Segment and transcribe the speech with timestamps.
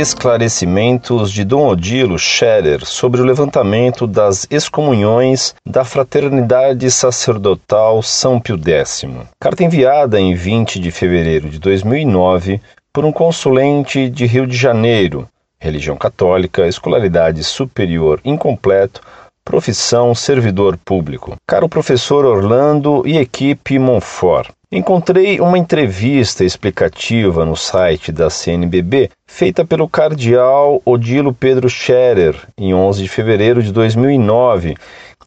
[0.00, 8.58] esclarecimentos de Dom Odilo Scherer sobre o levantamento das excomunhões da Fraternidade Sacerdotal São Pio
[8.58, 9.04] X.
[9.38, 15.28] Carta enviada em 20 de fevereiro de 2009 por um consulente de Rio de Janeiro,
[15.58, 19.02] religião católica, escolaridade superior incompleto,
[19.44, 21.36] profissão servidor público.
[21.46, 24.50] Caro professor Orlando e equipe Monfort.
[24.72, 32.72] Encontrei uma entrevista explicativa no site da CNBB feita pelo cardeal Odilo Pedro Scherer em
[32.72, 34.76] 11 de fevereiro de 2009,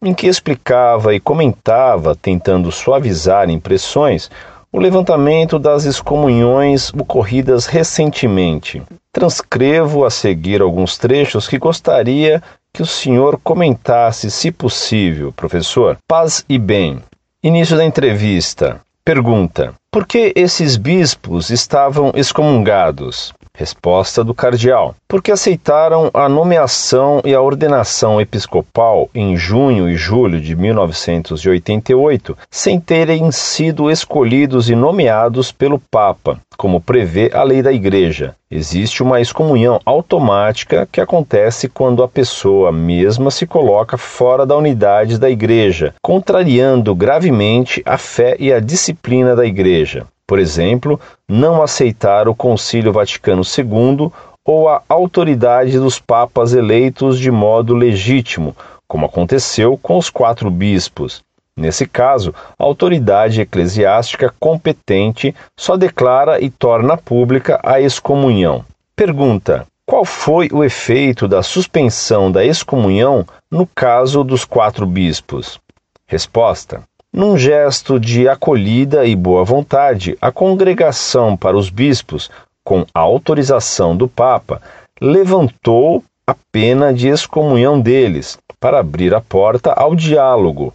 [0.00, 4.30] em que explicava e comentava, tentando suavizar impressões,
[4.72, 8.82] o levantamento das excomunhões ocorridas recentemente.
[9.12, 15.98] Transcrevo a seguir alguns trechos que gostaria que o senhor comentasse, se possível, professor.
[16.08, 17.00] Paz e bem.
[17.44, 18.80] Início da entrevista.
[19.04, 23.34] Pergunta: Por que esses bispos estavam excomungados?
[23.54, 30.40] Resposta do cardeal: Porque aceitaram a nomeação e a ordenação episcopal em junho e julho
[30.40, 37.72] de 1988, sem terem sido escolhidos e nomeados pelo Papa, como prevê a lei da
[37.72, 38.34] Igreja.
[38.50, 45.18] Existe uma excomunhão automática que acontece quando a pessoa mesma se coloca fora da unidade
[45.18, 50.06] da Igreja, contrariando gravemente a fé e a disciplina da Igreja.
[50.32, 54.10] Por exemplo, não aceitar o Concílio Vaticano II
[54.42, 58.56] ou a autoridade dos papas eleitos de modo legítimo,
[58.88, 61.22] como aconteceu com os quatro bispos.
[61.54, 68.64] Nesse caso, a autoridade eclesiástica competente só declara e torna pública a excomunhão.
[68.96, 75.60] Pergunta: qual foi o efeito da suspensão da excomunhão no caso dos quatro bispos?
[76.06, 82.30] Resposta: num gesto de acolhida e boa vontade, a congregação para os bispos,
[82.64, 84.62] com autorização do Papa,
[85.00, 90.72] levantou a pena de excomunhão deles, para abrir a porta ao diálogo,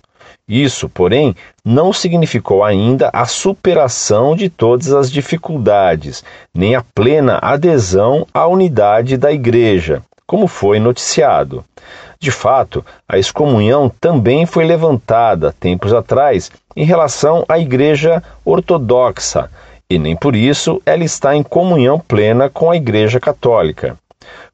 [0.47, 6.23] isso, porém, não significou ainda a superação de todas as dificuldades,
[6.55, 11.63] nem a plena adesão à unidade da Igreja, como foi noticiado.
[12.19, 19.49] De fato, a excomunhão também foi levantada tempos atrás em relação à Igreja Ortodoxa,
[19.89, 23.97] e nem por isso ela está em comunhão plena com a Igreja Católica.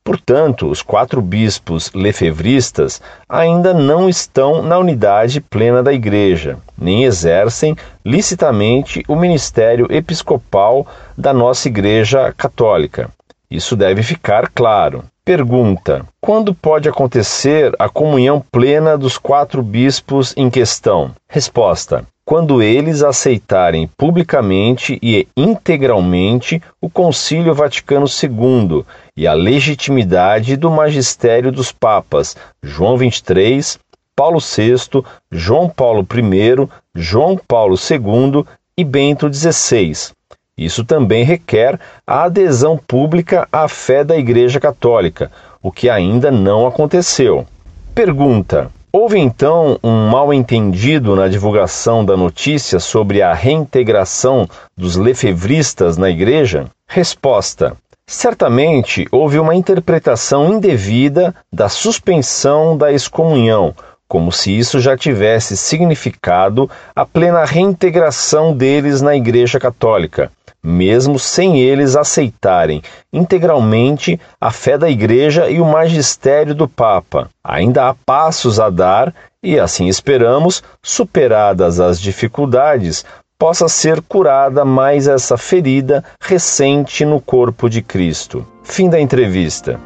[0.04, 7.76] Portanto, os quatro bispos lefevristas ainda não estão na unidade plena da Igreja, nem exercem
[8.06, 10.86] licitamente o ministério episcopal
[11.18, 13.10] da nossa Igreja Católica.
[13.54, 15.04] Isso deve ficar claro.
[15.24, 21.12] Pergunta: quando pode acontecer a comunhão plena dos quatro bispos em questão?
[21.30, 28.84] Resposta: quando eles aceitarem publicamente e integralmente o Concílio Vaticano II
[29.16, 33.80] e a legitimidade do magistério dos papas João XXIII,
[34.16, 38.44] Paulo VI, João Paulo I, João Paulo II
[38.76, 40.12] e Bento XVI.
[40.56, 45.32] Isso também requer a adesão pública à fé da Igreja Católica,
[45.64, 47.48] o que ainda não aconteceu.
[47.96, 54.48] Pergunta: Houve então um mal-entendido na divulgação da notícia sobre a reintegração
[54.78, 56.68] dos lefevristas na igreja?
[56.88, 57.76] Resposta:
[58.06, 63.74] Certamente houve uma interpretação indevida da suspensão da excomunhão,
[64.08, 70.32] como se isso já tivesse significado a plena reintegração deles na Igreja Católica
[70.64, 72.82] mesmo sem eles aceitarem
[73.12, 77.30] integralmente a fé da Igreja e o magistério do Papa.
[77.44, 79.14] Ainda há passos a dar
[79.44, 83.04] e, assim esperamos, superadas as dificuldades,
[83.38, 88.48] possa ser curada mais essa ferida recente no corpo de Cristo.
[88.64, 89.78] Fim da entrevista.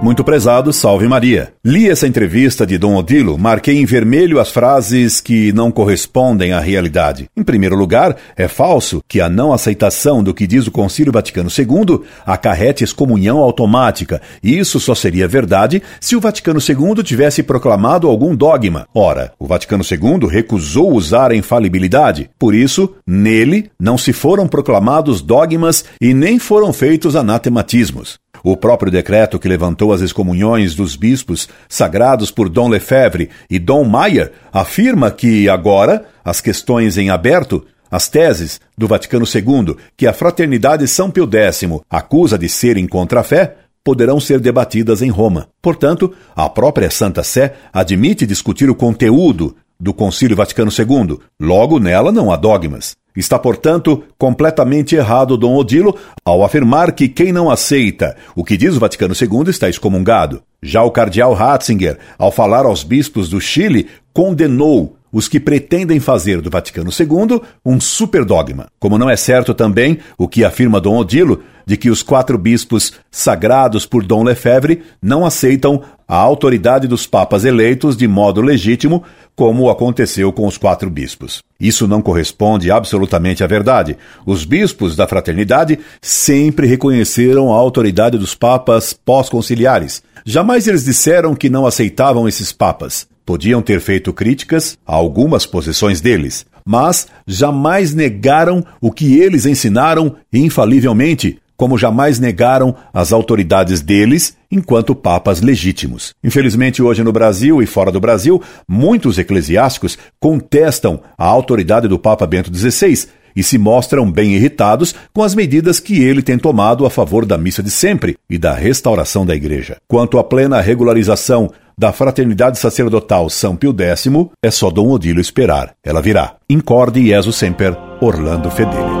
[0.00, 1.52] Muito prezado, salve Maria.
[1.64, 6.60] Li essa entrevista de Dom Odilo, marquei em vermelho as frases que não correspondem à
[6.60, 7.28] realidade.
[7.36, 11.50] Em primeiro lugar, é falso que a não aceitação do que diz o Concílio Vaticano
[11.50, 14.22] II acarrete excomunhão automática.
[14.40, 18.86] Isso só seria verdade se o Vaticano II tivesse proclamado algum dogma.
[18.94, 22.30] Ora, o Vaticano II recusou usar a infalibilidade.
[22.38, 28.16] Por isso, nele não se foram proclamados dogmas e nem foram feitos anatematismos.
[28.42, 33.84] O próprio decreto que levantou as excomunhões dos bispos sagrados por Dom Lefebvre e Dom
[33.84, 40.12] Mayer afirma que agora as questões em aberto as teses do Vaticano II, que a
[40.12, 45.48] Fraternidade São Pio X acusa de serem contra a fé, poderão ser debatidas em Roma.
[45.62, 51.18] Portanto, a própria Santa Sé admite discutir o conteúdo do Concílio Vaticano II.
[51.40, 52.96] Logo, nela não há dogmas.
[53.18, 58.76] Está, portanto, completamente errado Dom Odilo ao afirmar que quem não aceita o que diz
[58.76, 60.40] o Vaticano II está excomungado.
[60.62, 66.40] Já o cardeal Ratzinger, ao falar aos bispos do Chile, condenou os que pretendem fazer
[66.40, 68.68] do Vaticano II um superdogma.
[68.78, 72.94] Como não é certo também o que afirma Dom Odilo, de que os quatro bispos
[73.10, 79.04] sagrados por Dom Lefebvre não aceitam a autoridade dos papas eleitos de modo legítimo,
[79.36, 81.42] como aconteceu com os quatro bispos.
[81.60, 83.98] Isso não corresponde absolutamente à verdade.
[84.24, 90.02] Os bispos da fraternidade sempre reconheceram a autoridade dos papas pós-conciliares.
[90.24, 93.06] Jamais eles disseram que não aceitavam esses papas.
[93.28, 100.16] Podiam ter feito críticas a algumas posições deles, mas jamais negaram o que eles ensinaram
[100.32, 106.14] infalivelmente, como jamais negaram as autoridades deles enquanto papas legítimos.
[106.24, 112.26] Infelizmente, hoje no Brasil e fora do Brasil, muitos eclesiásticos contestam a autoridade do Papa
[112.26, 116.90] Bento XVI e se mostram bem irritados com as medidas que ele tem tomado a
[116.90, 119.76] favor da missa de sempre e da restauração da Igreja.
[119.86, 124.08] Quanto à plena regularização da Fraternidade Sacerdotal São Pio X,
[124.42, 125.74] é só Dom Odilo esperar.
[125.84, 126.34] Ela virá.
[126.50, 128.97] Incorde Jesus Semper, Orlando Fedeli.